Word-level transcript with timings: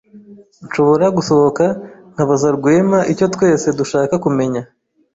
Nshobora 0.65 1.05
gusohoka 1.17 1.65
nkabaza 2.13 2.47
Rwema 2.57 2.99
icyo 3.11 3.25
twese 3.33 3.67
dushaka 3.79 4.13
kumenya. 4.23 4.61